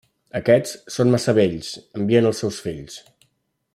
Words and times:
Aquests, 0.37 0.71
que 0.85 0.93
són 0.95 1.11
massa 1.15 1.35
vells, 1.39 1.69
envien 2.01 2.31
els 2.31 2.43
seus 2.45 2.59
fills. 2.69 2.97